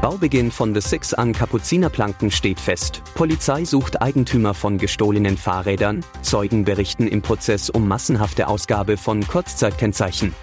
[0.00, 3.02] Baubeginn von The Six an Kapuzinerplanken steht fest.
[3.14, 6.04] Polizei sucht Eigentümer von gestohlenen Fahrrädern.
[6.22, 10.34] Zeugen berichten im Prozess um massenhafte Ausgabe von Kurzzeitkennzeichen.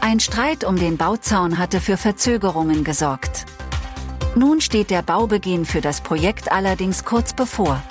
[0.00, 3.44] Ein Streit um den Bauzaun hatte für Verzögerungen gesorgt.
[4.34, 7.82] Nun steht der Baubeginn für das Projekt allerdings kurz bevor.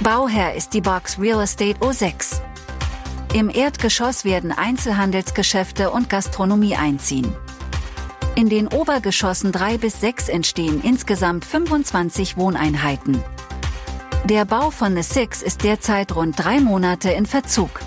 [0.00, 2.40] Bauherr ist die Box Real Estate O6.
[3.34, 7.34] Im Erdgeschoss werden Einzelhandelsgeschäfte und Gastronomie einziehen.
[8.38, 13.20] In den Obergeschossen 3 bis 6 entstehen insgesamt 25 Wohneinheiten.
[14.26, 17.80] Der Bau von The Six ist derzeit rund drei Monate in Verzug.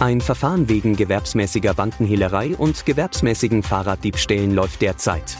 [0.00, 5.38] Ein Verfahren wegen gewerbsmäßiger Bandenhehlerei und gewerbsmäßigen Fahrraddiebstählen läuft derzeit.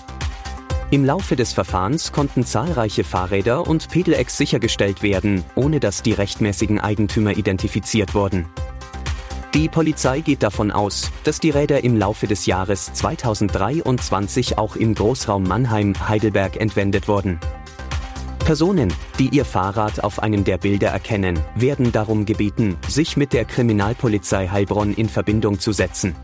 [0.92, 6.78] Im Laufe des Verfahrens konnten zahlreiche Fahrräder und Pedelecks sichergestellt werden, ohne dass die rechtmäßigen
[6.78, 8.46] Eigentümer identifiziert wurden.
[9.54, 14.96] Die Polizei geht davon aus, dass die Räder im Laufe des Jahres 2023 auch im
[14.96, 17.38] Großraum Mannheim-Heidelberg entwendet wurden.
[18.40, 23.44] Personen, die ihr Fahrrad auf einem der Bilder erkennen, werden darum gebeten, sich mit der
[23.44, 26.16] Kriminalpolizei Heilbronn in Verbindung zu setzen.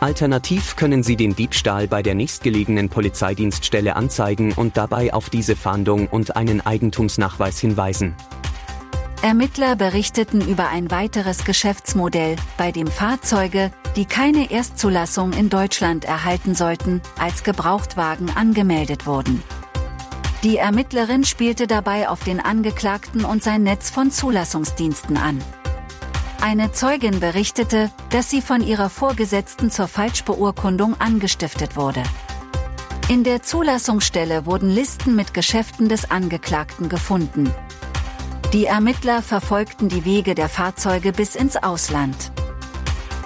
[0.00, 6.06] Alternativ können Sie den Diebstahl bei der nächstgelegenen Polizeidienststelle anzeigen und dabei auf diese Fahndung
[6.06, 8.14] und einen Eigentumsnachweis hinweisen.
[9.22, 16.54] Ermittler berichteten über ein weiteres Geschäftsmodell, bei dem Fahrzeuge, die keine Erstzulassung in Deutschland erhalten
[16.54, 19.42] sollten, als Gebrauchtwagen angemeldet wurden.
[20.42, 25.42] Die Ermittlerin spielte dabei auf den Angeklagten und sein Netz von Zulassungsdiensten an.
[26.40, 32.02] Eine Zeugin berichtete, dass sie von ihrer Vorgesetzten zur Falschbeurkundung angestiftet wurde.
[33.08, 37.52] In der Zulassungsstelle wurden Listen mit Geschäften des Angeklagten gefunden.
[38.56, 42.32] Die Ermittler verfolgten die Wege der Fahrzeuge bis ins Ausland.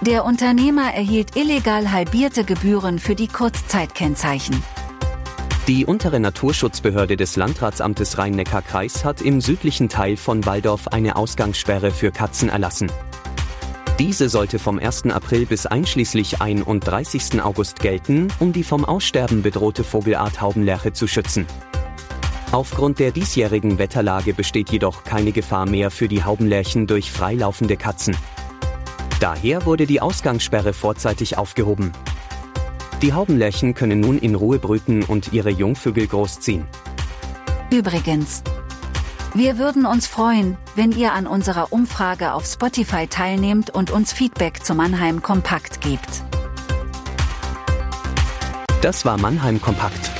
[0.00, 4.60] Der Unternehmer erhielt illegal halbierte Gebühren für die Kurzzeitkennzeichen.
[5.68, 12.10] Die untere Naturschutzbehörde des Landratsamtes Rhein-Neckar-Kreis hat im südlichen Teil von Waldorf eine Ausgangssperre für
[12.10, 12.90] Katzen erlassen.
[14.00, 15.10] Diese sollte vom 1.
[15.10, 17.40] April bis einschließlich 31.
[17.40, 21.46] August gelten, um die vom Aussterben bedrohte Vogelart Haubenlerche zu schützen.
[22.52, 28.16] Aufgrund der diesjährigen Wetterlage besteht jedoch keine Gefahr mehr für die Haubenlärchen durch freilaufende Katzen.
[29.20, 31.92] Daher wurde die Ausgangssperre vorzeitig aufgehoben.
[33.02, 36.66] Die Haubenlärchen können nun in Ruhe brüten und ihre Jungvögel großziehen.
[37.70, 38.42] Übrigens,
[39.32, 44.64] wir würden uns freuen, wenn ihr an unserer Umfrage auf Spotify teilnehmt und uns Feedback
[44.64, 46.24] zu Mannheim Kompakt gebt.
[48.82, 50.19] Das war Mannheim Kompakt.